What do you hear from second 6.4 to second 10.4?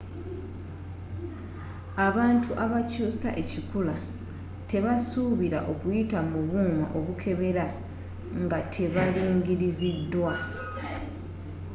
buuma obukebera nga tebalingiriziddwa